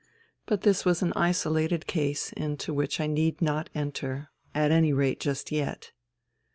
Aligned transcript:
But 0.47 0.61
this 0.61 0.83
was 0.83 1.03
an 1.03 1.13
isolated 1.15 1.85
case 1.85 2.33
into 2.33 2.73
which 2.73 2.99
I 2.99 3.05
need 3.05 3.39
not 3.39 3.69
enter, 3.75 4.31
at 4.51 4.71
any 4.71 4.93
rate 4.93 5.19
just 5.19 5.51
yet. 5.51 5.91